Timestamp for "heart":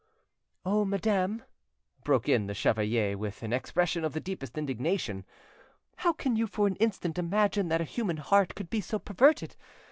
8.17-8.55